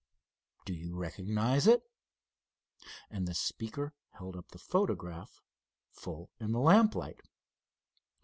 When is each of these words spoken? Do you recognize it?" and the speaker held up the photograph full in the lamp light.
Do 0.65 0.73
you 0.73 0.95
recognize 0.95 1.67
it?" 1.67 1.83
and 3.11 3.27
the 3.27 3.35
speaker 3.35 3.93
held 4.13 4.35
up 4.35 4.47
the 4.49 4.57
photograph 4.57 5.43
full 5.91 6.31
in 6.39 6.53
the 6.53 6.59
lamp 6.59 6.95
light. 6.95 7.21